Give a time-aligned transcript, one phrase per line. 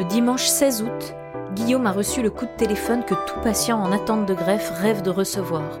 [0.00, 1.14] Le dimanche 16 août,
[1.52, 5.02] Guillaume a reçu le coup de téléphone que tout patient en attente de greffe rêve
[5.02, 5.78] de recevoir.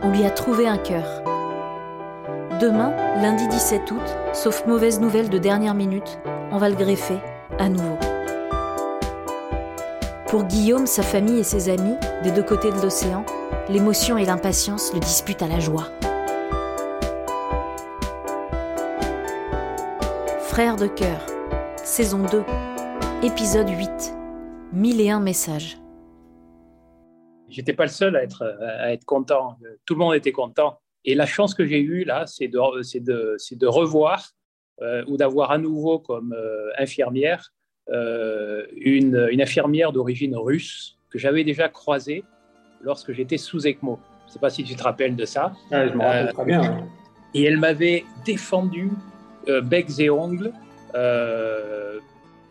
[0.00, 1.24] On lui a trouvé un cœur.
[2.60, 6.20] Demain, lundi 17 août, sauf mauvaise nouvelle de dernière minute,
[6.52, 7.18] on va le greffer
[7.58, 7.98] à nouveau.
[10.28, 13.24] Pour Guillaume, sa famille et ses amis, des deux côtés de l'océan,
[13.68, 15.88] l'émotion et l'impatience le disputent à la joie.
[20.42, 21.26] Frères de cœur,
[21.82, 22.44] saison 2,
[23.22, 24.14] épisode 8,
[24.72, 25.78] 1001 messages.
[27.48, 29.56] J'étais pas le seul à être, à être content.
[29.86, 30.80] Tout le monde était content.
[31.04, 32.58] Et la chance que j'ai eue là, c'est de,
[32.98, 34.30] de, de, revoir
[34.80, 37.52] euh, ou d'avoir à nouveau comme euh, infirmière
[37.90, 42.24] euh, une, une, infirmière d'origine russe que j'avais déjà croisée
[42.80, 44.00] lorsque j'étais sous ECMO.
[44.22, 45.52] Je ne sais pas si tu te rappelles de ça.
[45.70, 46.88] je me rappelle très bien.
[47.34, 48.90] Et elle m'avait défendu
[49.46, 50.52] becs et ongles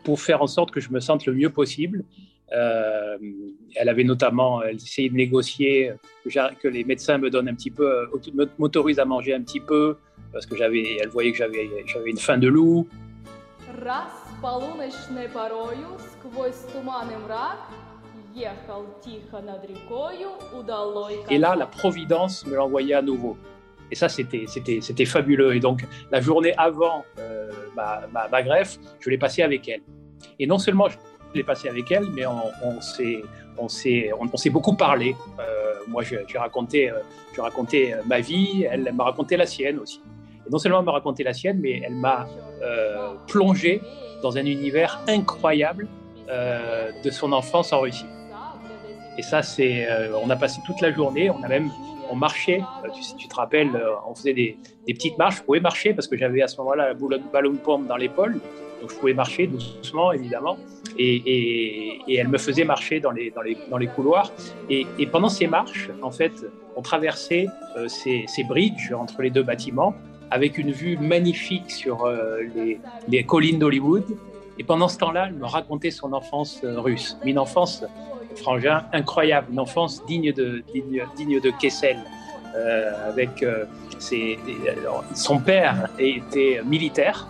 [0.04, 2.04] pour faire en sorte que je me sente le mieux possible.
[2.54, 3.18] Euh,
[3.76, 5.94] elle avait notamment, elle essayait de négocier
[6.26, 9.98] que, les médecins me donnent un petit peu, euh, m'autorisent à manger un petit peu,
[10.34, 12.88] parce que j'avais, elle voyait que j'avais, j'avais une faim de loup.
[21.30, 23.38] Et là, la Providence me l'envoyait à nouveau.
[23.92, 25.56] Et ça, c'était, c'était, c'était fabuleux.
[25.56, 29.82] Et donc, la journée avant euh, ma, greffe, je l'ai passée avec elle.
[30.40, 30.98] Et non seulement je
[31.36, 33.22] l'ai passé avec elle, mais on, s'est
[33.58, 35.16] on s'est on, s'est beaucoup parlé.
[35.40, 36.92] Euh, moi, j'ai raconté,
[37.34, 40.02] je raconté ma vie, elle m'a raconté la sienne aussi.
[40.46, 42.28] Et non seulement elle m'a raconté la sienne, mais elle m'a
[42.62, 43.82] euh, plongé
[44.22, 45.88] dans un univers incroyable
[46.30, 48.06] euh, de son enfance en Russie.
[49.18, 49.88] Et ça, c'est,
[50.24, 51.70] on a passé toute la journée, on a même,
[52.12, 52.62] on marchait,
[52.94, 53.72] tu, tu te rappelles,
[54.08, 56.94] on faisait des, petites marches, je pouvais marcher parce que j'avais à ce moment-là la
[56.94, 58.40] ballon de pomme dans l'épaule,
[58.82, 60.58] donc je pouvais marcher doucement, évidemment.
[60.98, 64.32] Et, elle me faisait marcher dans les, couloirs.
[64.70, 66.34] Et, pendant ces marches, en fait,
[66.76, 69.94] on traversait euh, ces, bridges entre les deux bâtiments
[70.32, 74.06] avec une vue magnifique sur euh, les, les, collines d'Hollywood.
[74.58, 77.84] Et pendant ce temps-là, elle me racontait son enfance euh, russe, une enfance
[78.36, 81.98] frangin incroyable, une enfance digne de, digne, digne de Kessel.
[83.08, 83.46] avec
[84.00, 84.38] ses,
[85.14, 87.28] son père était militaire,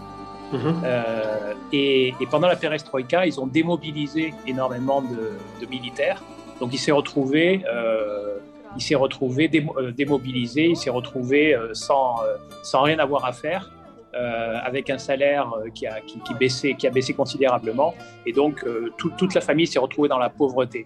[0.51, 0.81] Mhm.
[0.84, 6.22] Euh, et, pendant la perestroïka, ils ont démobilisé énormément de, militaires.
[6.59, 8.38] Donc il s'est retrouvé, euh,
[8.75, 12.17] il s'est retrouvé euh, démobilisé, il s'est retrouvé sans,
[12.63, 13.72] sans rien avoir à faire.
[14.13, 17.94] Avec un salaire qui a, qui, baissé, qui a baissé considérablement.
[18.25, 18.66] Et donc,
[18.97, 20.85] toute la famille s'est retrouvée dans la pauvreté.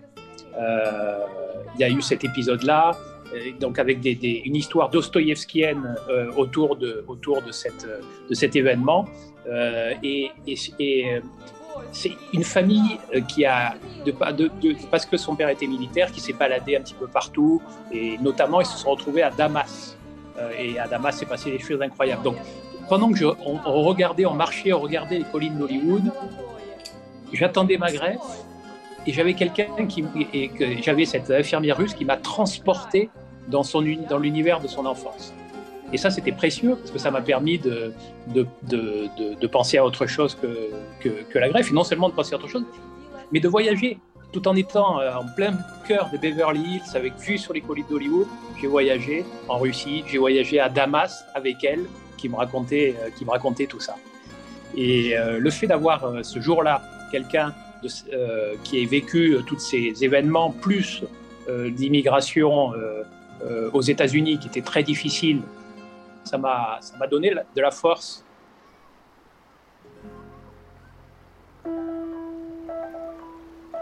[0.54, 2.92] Il y a eu cet épisode-là.
[3.34, 7.88] Euh, donc avec des, une histoire dostoïevskienne euh, autour, de, autour de, cette,
[8.30, 9.06] de cet événement.
[9.48, 10.32] Euh, et,
[11.92, 12.98] c'est une famille
[13.28, 13.76] qui a,
[14.06, 17.62] de, de, parce que son père était militaire, qui s'est baladé un petit peu partout,
[17.92, 19.98] et notamment ils se sont retrouvés à Damas.
[20.58, 22.24] et à Damas, s'est passé des choses incroyables.
[22.24, 22.38] Donc
[22.90, 26.12] pendant que je, on, regardait, on marchait, on regardait les collines d'Hollywood,
[27.34, 28.20] j'attendais ma greffe
[29.08, 30.04] et j'avais quelqu'un qui,
[30.82, 33.10] j'avais cette infirmière russe qui m'a transporté
[33.48, 35.34] dans, son, dans l'univers de son enfance.
[35.94, 37.94] Et ça, c'était précieux parce que ça m'a permis de,
[38.28, 42.10] de, de, de, penser à autre chose que, que, que, la greffe, et non seulement
[42.10, 42.66] de penser à autre chose,
[43.32, 44.00] mais de voyager
[44.32, 45.54] tout en étant euh, en plein
[45.88, 48.28] cœur de Beverly Hills avec vue sur les collines d'Hollywood.
[48.60, 51.86] J'ai voyagé en Russie, j'ai voyagé à Damas avec elle
[52.18, 53.96] qui me racontait, euh, qui me racontait tout ça.
[54.76, 56.82] Et euh, le fait d'avoir ce jour-là
[57.12, 57.54] quelqu'un
[58.64, 61.04] qui ait vécu tous ces événements, plus
[61.48, 62.74] d'immigration
[63.44, 65.42] euh, aux États-Unis qui était très difficile,
[66.24, 66.80] ça m'a
[67.12, 68.24] donné de la force.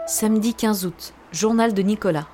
[0.06, 2.26] Samedi 15 août, journal de Nicolas.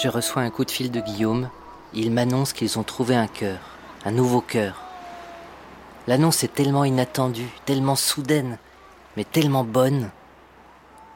[0.00, 1.50] Je reçois un coup de fil de Guillaume.
[1.92, 3.58] Il m'annonce qu'ils ont trouvé un cœur,
[4.04, 4.82] un nouveau cœur.
[6.06, 8.58] L'annonce est tellement inattendue, tellement soudaine,
[9.16, 10.10] mais tellement bonne,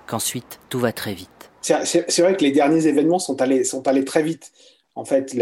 [0.07, 1.37] qu'ensuite tout va très vite
[1.85, 4.53] c'est vrai que les derniers événements sont allés, sont allés très vite.
[4.95, 5.37] En fait,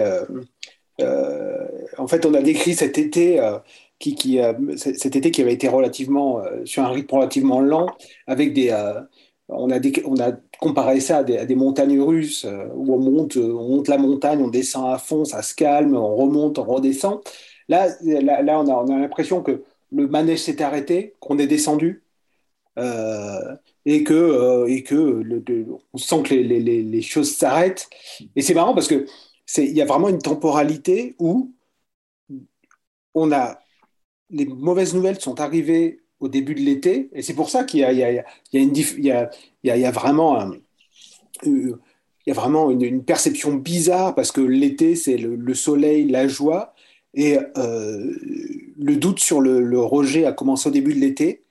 [1.00, 1.68] euh,
[1.98, 3.58] en fait, on a décrit cet été, euh,
[3.98, 7.86] qui, qui euh, cet été qui avait été relativement sur un rythme relativement lent,
[8.26, 8.72] avec des,
[9.48, 10.32] on a, on a
[10.64, 14.92] comparé ça à des, montagnes russes où on monte, on monte la montagne, on descend
[14.92, 17.20] à fond, ça se calme, on remonte, on redescend.
[17.68, 19.62] Là, là, on a, on a l'impression que
[19.92, 22.02] le manège s'est arrêté, qu'on est descendu.
[22.78, 23.56] Euh,
[23.86, 25.22] et que, euh, et que
[25.92, 27.88] on sent que les, les, les choses s'arrêtent.
[28.34, 29.06] Et c'est marrant parce que
[29.58, 31.52] il y a vraiment une temporalité où
[33.14, 33.60] on a
[34.30, 37.10] les mauvaises nouvelles sont arrivées au début de l'été.
[37.12, 39.24] Et c'est pour ça qu'il y a,
[42.32, 46.74] vraiment, une, une, perception bizarre parce que l'été, c'est le, le, soleil, la joie.
[47.12, 48.16] Et euh,
[48.78, 51.44] le doute sur le, le, rejet a commencé au début de l'été.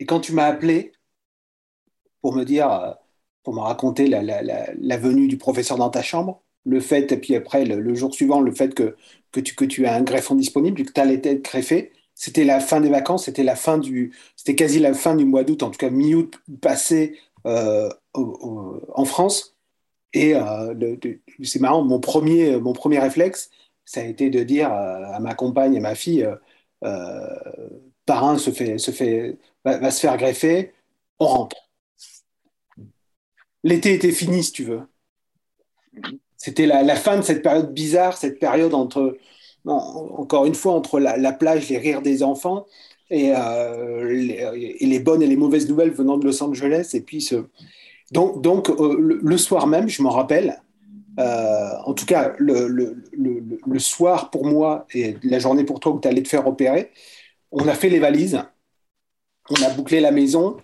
[0.00, 0.92] Et quand tu m'as appelé
[2.22, 2.96] pour me dire,
[3.42, 7.18] pour me raconter la, la, la, venue du professeur dans ta chambre, le fait, et
[7.18, 8.96] puis après, le, le jour suivant, le fait que,
[9.32, 12.60] que, tu, que tu as un greffon disponible, que tu allais être greffé, c'était la
[12.60, 15.70] fin des vacances, c'était la fin du, c'était quasi la fin du mois d'août, en
[15.70, 19.56] tout cas mi-août passé euh, en France.
[20.12, 20.74] Et euh,
[21.42, 23.50] c'est marrant, mon premier, mon premier réflexe,
[23.84, 26.26] ça a été de dire à ma compagne et ma fille,
[26.84, 27.70] euh,
[28.06, 30.72] parrain se fait, se fait, va, se faire greffer,
[31.18, 31.56] on rentre.
[33.64, 34.82] L'été était fini, si tu veux.
[36.36, 39.16] C'était la, fin de cette période bizarre, cette période entre,
[39.66, 42.66] encore une fois, entre la, la, plage, les rires des enfants
[43.10, 46.90] et, euh, les, et, les, bonnes et les mauvaises nouvelles venant de Los Angeles.
[46.94, 47.28] Et puis,
[48.10, 50.62] donc, euh, le, le, soir même, je m'en rappelle,
[51.18, 56.00] euh, en tout cas, le, le, soir pour moi et la journée pour toi où
[56.00, 56.90] tu allais te faire opérer,
[57.52, 58.42] on a fait les valises,
[59.50, 60.56] on a bouclé la maison,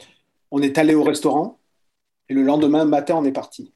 [0.51, 1.59] on est allé au restaurant
[2.29, 3.73] et le lendemain matin, on est parti.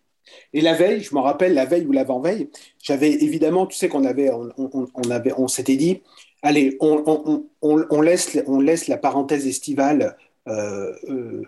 [0.53, 2.51] Et la veille, je me rappelle, la veille ou l'avant-veille,
[2.83, 6.03] j'avais évidemment, tu sais qu'on avait, on, avait, on s'était dit,
[6.43, 10.17] allez, on, laisse, on laisse la parenthèse estivale
[10.49, 11.43] euh, euh,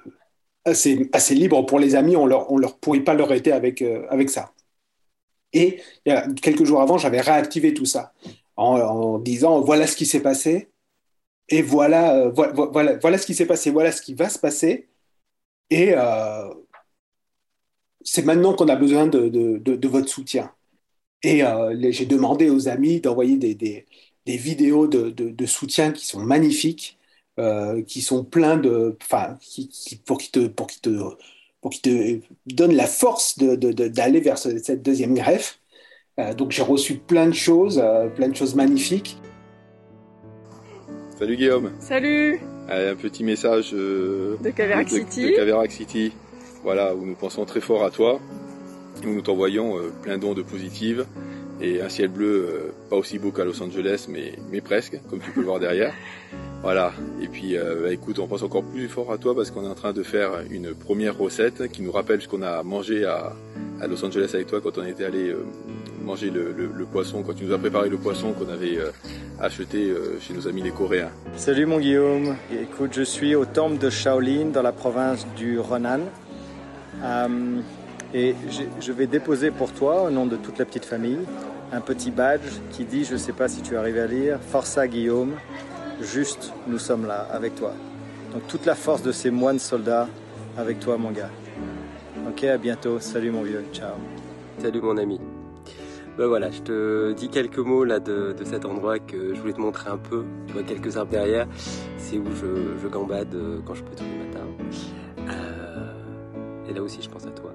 [0.64, 4.06] assez, libre pour les amis, on leur, on leur pourrit pas leur été avec, euh,
[4.11, 4.52] avec ça.
[5.52, 5.81] Et
[6.43, 8.12] quelques jours avant, j'avais réactivé tout ça
[8.56, 10.70] en, en, disant, voilà ce qui s'est passé,
[11.49, 14.88] et voilà, voilà, voilà, voilà ce qui s'est passé, voilà ce qui va se passer,
[15.70, 15.94] et
[18.06, 20.53] c'est maintenant qu'on a besoin de, de, de, de, votre soutien.
[21.23, 23.85] Et euh, j'ai demandé aux amis d'envoyer des, des,
[24.26, 26.99] des, vidéos de, soutien qui sont magnifiques,
[27.38, 30.91] euh, qui sont pleins de, enfin, qui, qui, pour qu'ils te, pour qui te,
[31.61, 35.58] pour qui te donnent la force d'aller vers ce, cette deuxième greffe.
[36.20, 39.19] Euh, donc j'ai reçu plein de choses, euh, plein de choses magnifiques.
[41.19, 41.73] Salut Guillaume.
[41.81, 42.41] Salut.
[42.69, 45.25] Allez, un petit message de Caverac City.
[45.25, 46.12] De Caverac City
[46.67, 48.19] voilà, où nous pensons très fort à toi,
[49.05, 51.07] où nous t'envoyons euh, plein d'ondes positives
[51.61, 55.21] et un ciel bleu euh, pas aussi beau qu'à Los Angeles, mais, mais presque, comme
[55.21, 55.95] tu peux le voir derrière.
[56.63, 56.93] Voilà,
[57.23, 59.69] et puis euh, bah, écoute, on pense encore plus fort à toi parce qu'on est
[59.69, 63.35] en train de faire une première recette qui nous rappelle ce qu'on a mangé à,
[63.81, 65.45] à, Los Angeles avec toi quand on était allé euh,
[66.03, 68.91] manger le, le, le, poisson, quand tu nous as préparé le poisson qu'on avait euh,
[69.39, 71.11] acheté chez nos amis les Coréens.
[71.37, 76.01] Salut mon Guillaume, écoute, je suis au temple de Shaolin dans la province du Renan.
[77.02, 77.60] Euh,
[78.14, 78.34] et
[78.81, 81.19] je vais déposer pour toi, au nom de toute la petite famille,
[81.72, 84.87] un petit badge qui dit, je ne sais pas si tu arrives à lire, Força
[84.87, 85.34] Guillaume,
[86.00, 87.72] juste nous sommes là avec toi.
[88.32, 90.08] Donc toute la force de ces moines soldats
[90.56, 91.31] avec toi mon gars.
[92.28, 92.98] Ok, à bientôt.
[92.98, 93.64] Salut mon vieux.
[93.72, 93.94] Ciao.
[94.58, 95.20] Salut mon ami.
[96.19, 99.60] Ben voilà, je te dis quelques mots là de, cet endroit que je voulais te
[99.60, 100.25] montrer un peu.
[100.46, 101.46] Tu vois quelques arbres derrière.
[101.98, 103.94] C'est où je, gambade euh, quand je peux
[106.76, 107.52] là aussi, je pense à toi.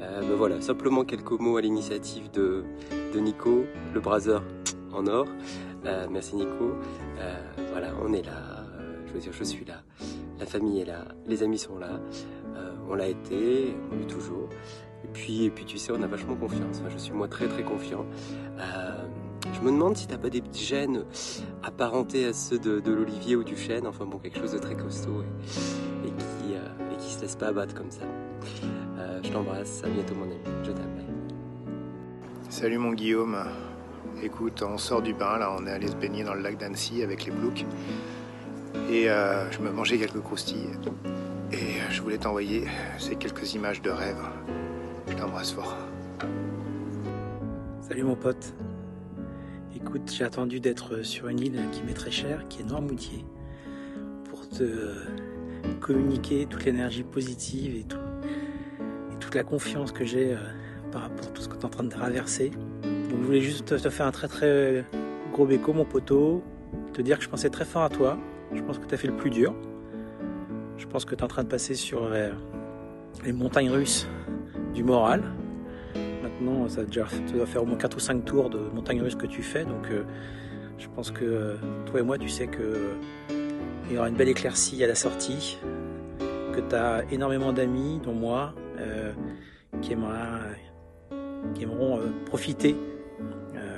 [0.00, 2.64] Euh, ben voilà, simplement quelques mots à l'initiative de,
[3.14, 3.64] de Nico,
[3.94, 4.42] le braseur
[4.92, 5.26] en or.
[5.84, 6.72] Euh, merci Nico.
[7.18, 7.36] Euh,
[7.70, 8.64] voilà, on est là.
[9.06, 9.82] Je veux dire, je suis là.
[10.40, 11.04] La famille est là.
[11.26, 12.00] Les amis sont là.
[12.88, 14.48] on l'a été, on l'est toujours.
[15.04, 16.82] Et puis, puis, tu sais, on a vachement confiance.
[16.88, 18.06] Je suis moi très très confiant.
[19.52, 21.04] je me demande si t'as pas des petits gènes
[21.62, 23.86] apparentés à ceux de, l'olivier ou du chêne.
[23.86, 25.22] Enfin bon, quelque chose de très costaud
[26.96, 28.02] et qui, se laisse pas abattre comme ça.
[28.98, 30.34] Euh, je t'embrasse, à bientôt mon ami,
[30.64, 30.96] je t'aime.
[32.48, 33.36] Salut mon Guillaume.
[34.22, 37.02] Écoute, on sort du bain, là, on est allé se baigner dans le lac d'Annecy
[37.02, 37.66] avec les blouks.
[38.90, 40.70] Et euh, je me mangeais quelques croustilles.
[41.52, 42.64] Et je voulais t'envoyer
[42.98, 44.22] ces quelques images de rêve.
[45.08, 45.76] Je t'embrasse fort.
[47.80, 48.54] Salut mon pote.
[49.74, 53.24] Écoute, j'ai attendu d'être sur une île qui m'est très chère, qui est Noirmoutier,
[54.30, 54.94] pour te
[55.80, 57.98] communiquer toute l'énergie positive et, tout,
[59.12, 60.36] et, toute la confiance que j'ai euh,
[60.92, 62.50] par rapport à tout ce que tu es en train de traverser.
[62.82, 64.84] Je voulais juste te faire un très très
[65.32, 66.42] gros béco mon poteau,
[66.92, 68.18] te dire que je pensais très fort à toi,
[68.54, 69.54] je pense que tu as fait le plus dur,
[70.78, 72.30] je pense que tu es en train de passer sur euh,
[73.24, 74.06] les montagnes russes
[74.74, 75.22] du moral.
[76.22, 79.14] Maintenant, ça déjà, tu dois faire au moins 4 ou 5 tours de montagnes russes
[79.14, 80.04] que tu fais, donc euh,
[80.78, 81.56] je pense que
[81.86, 82.92] toi et moi, tu sais que
[83.88, 85.58] il y aura une belle éclaircie à la sortie,
[86.52, 89.12] que tu as énormément d'amis, dont moi, euh,
[89.82, 92.74] qui, aimeront euh, profiter
[93.54, 93.76] euh,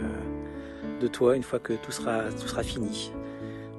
[1.00, 2.30] de toi une fois que tout sera,
[2.62, 3.12] fini.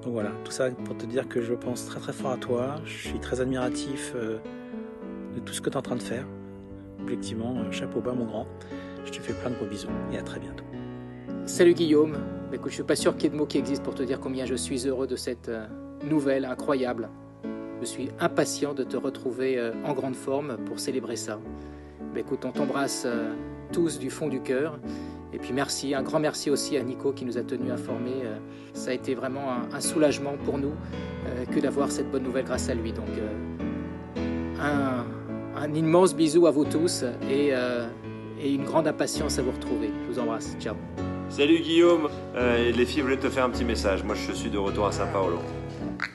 [0.03, 2.75] Donc voilà, tout ça pour te dire que je pense très très fort à toi.
[2.86, 6.25] Je suis très admiratif de tout ce que tu es en train de faire.
[7.01, 8.48] Objectivement, chapeau bas mon grand.
[9.05, 10.63] Je te fais plein de gros bisous et à très bientôt.
[11.45, 12.17] Salut Guillaume.
[12.53, 14.19] Écoute, je suis pas sûr qu'il y ait de mots qui existent pour te dire
[14.19, 15.50] combien je suis heureux de cette
[16.03, 17.10] nouvelle incroyable.
[17.82, 21.39] Je suis impatient de te retrouver euh, en grande forme pour célébrer ça.
[22.13, 23.34] Bah, écoute, on t'embrasse euh,
[23.72, 24.79] tous du fond du cœur.
[25.32, 28.22] Et puis merci, un grand merci aussi à Nico qui nous a tenus informés.
[28.24, 28.38] Euh,
[28.74, 30.74] ça a été vraiment un, soulagement pour nous
[31.51, 32.91] que d'avoir cette bonne nouvelle grâce à lui.
[32.94, 33.08] Donc
[34.60, 37.51] un, immense bisou à vous tous et,
[38.44, 39.89] une grande impatience à vous retrouver.
[40.03, 40.56] Je vous embrasse.
[40.60, 40.75] Ciao.
[41.29, 44.03] Salut Guillaume, les filles voulaient te faire un petit message.
[44.03, 45.06] Moi je suis de retour à Sao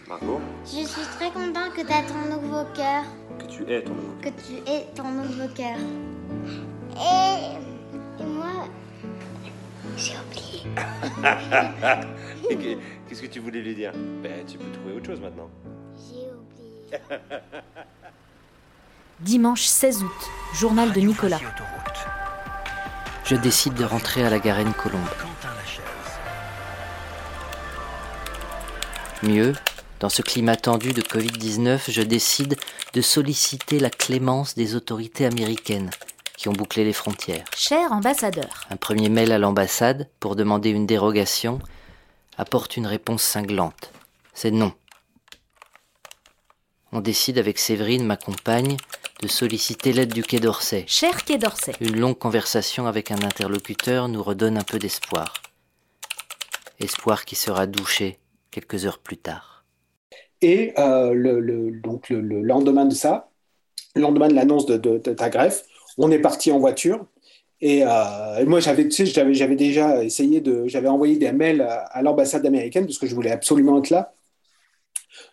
[0.09, 3.05] Marco, Je suis très content que tu as ton nouveau cœur,
[3.39, 4.15] que tu es ton nouveau.
[4.23, 5.77] que tu aies ton nouveau cœur.
[6.97, 7.57] Et,
[8.23, 8.69] et moi,
[9.97, 10.63] j'ai oublié.
[13.09, 13.93] Qu'est-ce que tu voulais lui dire?
[14.23, 15.49] Ben tu peux trouver autre chose maintenant.
[15.97, 16.99] J'ai oublié.
[19.21, 21.41] Dimanche 16 août, journal de Nicolas.
[23.25, 25.01] Je décide de rentrer à la Garenne-Colombe.
[29.23, 29.55] Mieux,
[30.05, 32.59] dans ce climat tendu de Covid-19, je décide
[32.93, 35.89] de solliciter la clémence des autorités américaines
[36.37, 37.47] qui ont bouclé les frontières.
[37.57, 41.59] Cher ambassadeur, Un premier mail à l'ambassade pour demander une dérogation
[42.37, 43.93] apporte une réponse cinglante.
[44.35, 44.75] C'est non.
[46.93, 48.77] On décide avec Séverine, ma compagne,
[49.23, 50.85] de solliciter l'aide du Quai d'Orsay.
[50.87, 55.33] cher Quai d'Orsay, Une longue conversation avec un interlocuteur nous redonne un peu d'espoir.
[56.79, 58.19] Espoir qui sera douché
[58.51, 59.54] quelques heures plus tard.
[60.45, 63.31] Et euh, le, donc le, le lendemain de ça,
[63.97, 65.65] le lendemain de l'annonce de, ta greffe,
[65.97, 67.07] on est parti en voiture.
[67.63, 72.45] Et, euh, moi, j'avais, tu sais, déjà essayé de, j'avais envoyé des mails à, l'ambassade
[72.45, 74.13] américaine parce que je voulais absolument être là.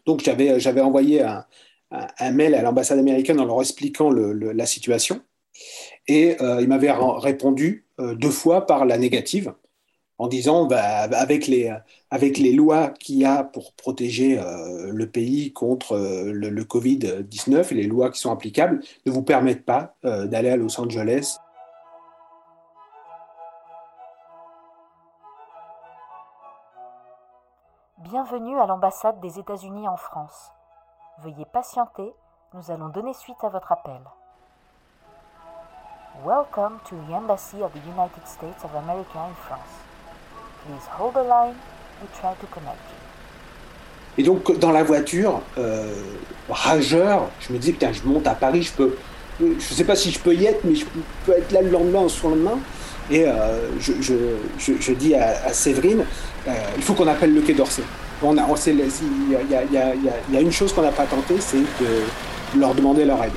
[0.05, 5.19] Donc, j'avais, envoyé un, mail à l'ambassade américaine en leur expliquant la situation.
[6.07, 9.53] Et euh, ils m'avaient répondu euh, deux fois par la négative
[10.21, 15.93] en disant, bah, avec les, lois qu'il y a pour protéger euh, le pays contre
[15.93, 20.27] euh, le, le Covid-19 et les lois qui sont applicables ne vous permettent pas euh,
[20.27, 21.37] d'aller à Los Angeles.
[28.03, 30.51] bienvenue à l'ambassade des États-Unis en France.
[31.19, 32.13] Veuillez patienter,
[32.53, 34.01] nous allons donner suite à votre appel.
[36.23, 39.90] Welcome to the Embassy of the United States of America in France.
[44.17, 45.93] Et donc, dans la voiture, euh,
[46.49, 48.95] rageur, je me dis, putain, je monte à Paris, je peux,
[49.39, 50.85] je sais pas si je peux y être, mais je
[51.25, 52.59] peux être là le lendemain le lendemain.
[53.09, 54.13] Et euh, je, je,
[54.57, 56.05] je, dis à, Séverine,
[56.47, 57.83] euh, il faut qu'on appelle le Quai d'Orsay.
[58.21, 58.77] On a, il
[59.49, 63.31] y y a- une chose qu'on n'a pas tenté, c'est de leur demander leur aide.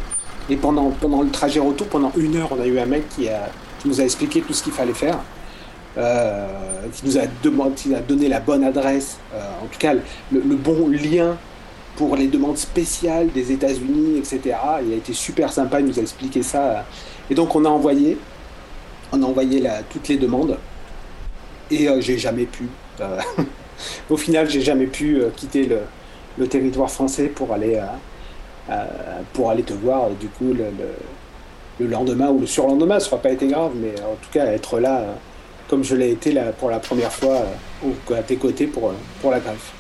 [0.50, 3.28] Et pendant, pendant le trajet retour, pendant une heure, on a eu un mec qui
[3.86, 5.18] nous a expliqué tout ce qu'il fallait faire.
[5.96, 6.46] Euh,
[6.92, 9.94] qui nous a, demandé, qui a donné la bonne adresse, euh, en tout cas
[10.32, 11.36] le, bon lien
[11.96, 14.56] pour les demandes spéciales des États-Unis, etc.
[14.84, 16.84] Il a été super sympa, il nous a expliqué ça.
[17.30, 18.18] Et donc on a envoyé,
[19.12, 20.58] on a envoyé toutes les demandes.
[21.70, 22.68] Et euh, j'ai jamais pu,
[24.10, 25.66] au final, j'ai jamais pu quitter
[26.36, 27.80] le, territoire français pour aller,
[29.32, 30.10] pour aller te voir.
[30.10, 30.96] Du coup, le, le-
[31.80, 34.78] le lendemain ou le surlendemain, ça n'aura pas été grave, mais en tout cas être
[34.78, 35.04] là,
[35.68, 37.42] comme je l'ai été là, pour la première fois,
[37.83, 39.73] euh, à tes côtés pour, euh, pour la greffe.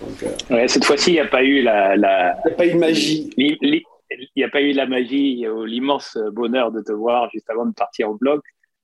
[0.00, 1.96] Donc, euh, Ouais, cette fois-ci, il n'y a pas eu la.
[1.96, 2.36] la...
[2.44, 3.30] Il n'y a pas eu magie.
[3.36, 3.82] Il
[4.36, 7.72] n'y a pas eu la magie ou l'immense bonheur de te voir juste avant de
[7.74, 8.40] partir au blog.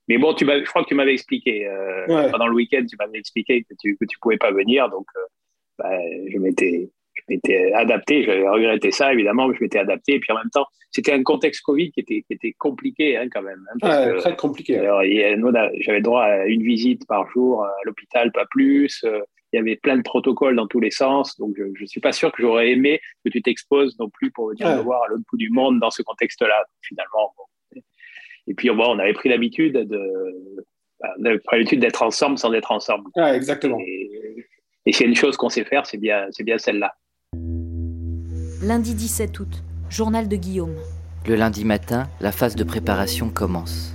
[0.08, 2.30] Mais bon, tu je crois que tu m'avais expliqué euh, Ouais.
[2.30, 5.20] pendant le week-end, tu m'avais expliqué que tu que tu pouvais pas venir, donc euh,
[5.78, 5.90] bah,
[6.28, 6.90] je m'étais
[7.28, 8.24] je m'étais adapté.
[8.24, 10.14] J'avais regretté ça évidemment, mais je m'étais adapté.
[10.14, 13.28] Et puis en même temps, c'était un contexte Covid qui était qui était compliqué hein,
[13.32, 13.64] quand même.
[13.72, 14.74] hein, parce Ouais, que- très compliqué.
[15.80, 19.02] j'avais droit à une visite par jour à l'hôpital, pas plus.
[19.04, 19.20] Euh,
[19.54, 21.36] Il y avait plein de protocoles dans tous les sens.
[21.38, 24.48] Donc, je ne suis pas sûr que j'aurais aimé que tu t'exposes non plus pour
[24.48, 24.76] venir Ouais.
[24.76, 26.64] me voir à l'autre bout du monde dans ce contexte-là.
[26.80, 27.80] Finalement, bon.
[28.46, 30.00] Et puis, bon, on avait pris l'habitude de,
[31.18, 33.10] l'habitude d'être ensemble sans être ensemble.
[33.34, 33.78] Exactement.
[33.80, 34.46] Et,
[34.86, 36.94] et s'il y a une chose qu'on sait faire, c'est bien, c'est bien celle-là.
[38.64, 40.76] Lundi 17 août, journal de Guillaume.
[41.26, 43.92] Le lundi matin, la phase de préparation commence.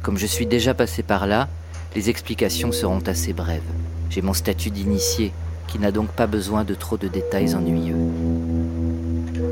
[0.00, 1.50] Comme je suis déjà passé par là,
[1.94, 3.60] les explications seront assez brèves.
[4.08, 5.34] J'ai mon statut d'initié,
[5.68, 7.98] qui n'a donc pas besoin de trop de détails ennuyeux.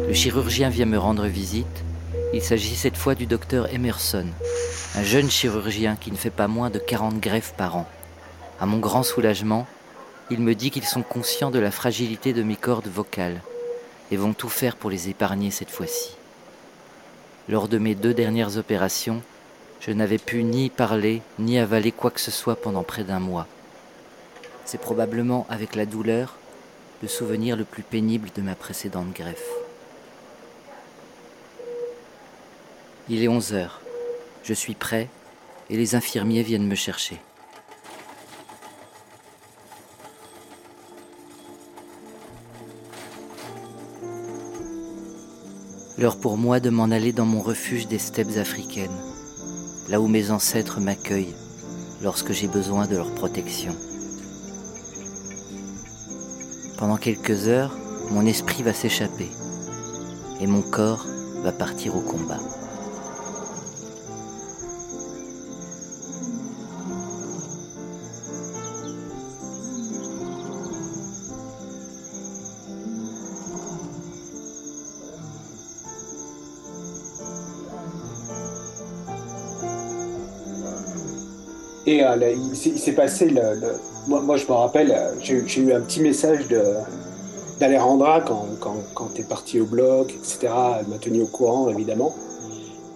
[0.08, 1.84] Le chirurgien vient me rendre visite.
[2.32, 4.28] Il s'agit cette fois du docteur Emerson,
[4.94, 7.86] un jeune chirurgien qui ne fait pas moins de 40 greffes par an.
[8.58, 9.66] À mon grand soulagement,
[10.30, 13.42] il me dit qu'ils sont conscients de la fragilité de mes cordes vocales
[14.12, 16.16] et vont tout faire pour les épargner cette fois-ci.
[17.48, 19.22] Lors de mes deux dernières opérations,
[19.80, 23.46] je n'avais pu ni parler ni avaler quoi que ce soit pendant près d'un mois.
[24.66, 26.36] C'est probablement avec la douleur
[27.00, 29.48] le souvenir le plus pénible de ma précédente greffe.
[33.08, 33.80] Il est 11 heures.
[34.44, 35.08] Je suis prêt
[35.70, 37.18] et les infirmiers viennent me chercher.
[46.02, 48.90] L'heure pour moi de m'en aller dans mon refuge des steppes africaines,
[49.88, 51.36] là où mes ancêtres m'accueillent
[52.02, 53.72] lorsque j'ai besoin de leur protection.
[56.76, 57.78] Pendant quelques heures,
[58.10, 59.28] mon esprit va s'échapper
[60.40, 61.06] et mon corps
[61.44, 62.40] va partir au combat.
[81.92, 83.34] Et là, il s'est- passé,
[84.08, 86.46] moi, je me rappelle, j'ai eu un petit message
[87.60, 88.46] d'Alejandra quand,
[88.94, 90.48] quand, tu es parti au blog, etc.
[90.80, 92.14] Elle m'a tenu au courant, évidemment.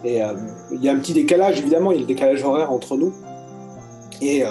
[0.03, 0.29] Et euh,
[0.73, 3.13] il y a un petit décalage, évidemment, il y a le décalage horaire entre nous.
[4.23, 4.49] Et euh,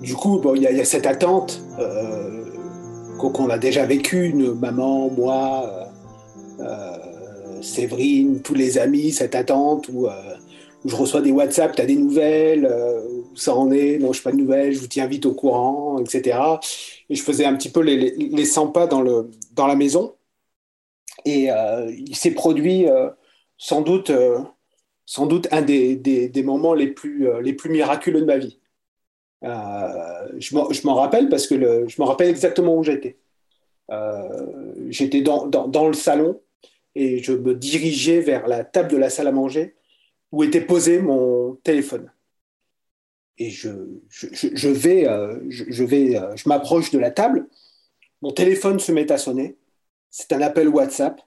[0.00, 2.44] du coup, bon, il y, a- il y a cette attente euh,
[3.18, 5.88] qu'on a déjà vécue, maman, moi,
[7.62, 10.06] Séverine, tous les amis, cette attente où,
[10.86, 14.12] où je reçois des WhatsApp, tu as des nouvelles, euh, où ça en est, non,
[14.12, 16.38] je pas de nouvelles, je vous tiens vite au courant, etc.
[17.10, 19.74] Et je faisais un petit peu les, les, les 100 pas dans, le, dans la
[19.74, 20.14] maison.
[21.24, 23.10] Et euh, il s'est produit euh,
[23.58, 24.38] sans doute, euh,
[25.06, 28.60] sans doute un des, des, moments les plus, euh, les plus miraculeux de ma vie.
[29.42, 33.18] Euh, je m'en m'en rappelle parce que je me rappelle exactement où j'étais.
[33.90, 34.46] Euh,
[34.88, 36.40] j'étais dans, dans, dans le salon
[36.94, 39.74] et je me dirigeais vers la table de la salle à manger
[40.32, 42.10] où était posé mon téléphone.
[43.38, 43.68] Et je,
[44.08, 47.48] je, je- vais, euh, je, vais, euh, je m'approche de la table.
[48.22, 49.56] Mon téléphone se met à sonner.
[50.10, 51.20] C'est un appel WhatsApp.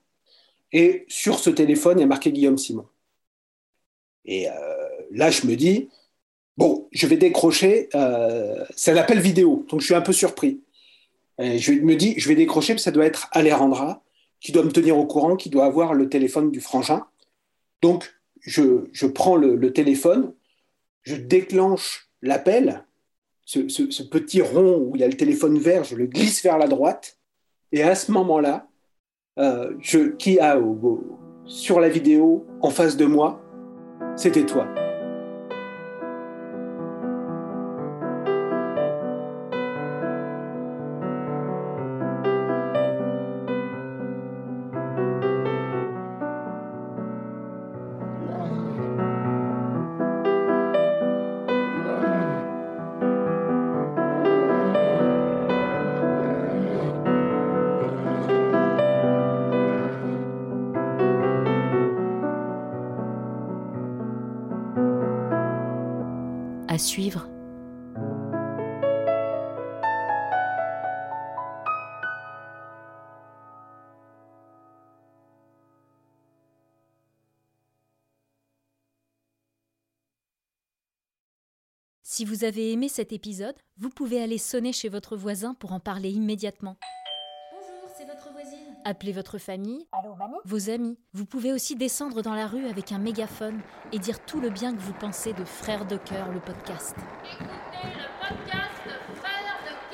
[0.72, 2.88] Et sur ce téléphone, a marqué Guillaume Simon.
[4.26, 4.54] Et euh,
[5.12, 5.90] là, je me dis,
[6.58, 7.90] bon, je vais décrocher.
[7.96, 10.62] euh, c'est un appel vidéo, donc je suis un peu surpris.
[11.40, 14.04] Je me dis, je vais décrocher, parce que ça doit être Alejandra
[14.42, 17.06] qui doit me tenir au courant, qui doit avoir le téléphone du frangin.
[17.82, 20.34] Donc, je, prends le, téléphone,
[21.04, 22.86] je déclenche l'appel,
[23.45, 26.67] ce, petit rond où il y a le téléphone vert, je le glisse vers la
[26.67, 27.17] droite,
[27.71, 28.67] et à ce moment-là,
[29.38, 29.78] euh,
[30.17, 30.60] qui a
[31.45, 33.41] sur la vidéo en face de moi,
[34.15, 34.67] c'était toi.
[82.04, 85.80] Si vous avez aimé cet épisode, vous pouvez aller sonner chez votre voisin pour en
[85.80, 86.76] parler immédiatement.
[88.86, 90.98] Appelez votre famille, Allô, mamie vos amis.
[91.13, 93.60] Vous pouvez aussi descendre dans la rue avec un mégaphone
[93.92, 96.96] et dire tout le bien que vous pensez de Frères de cœur, le podcast.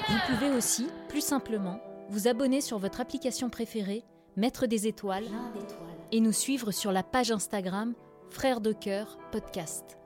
[0.08, 4.04] Vous pouvez aussi, plus simplement, vous abonner sur votre application préférée,
[4.38, 5.89] mettre des étoiles Plein d'étoiles.
[6.12, 7.93] et nous suivre sur la page Instagram
[8.30, 9.98] Frères de cœur podcast.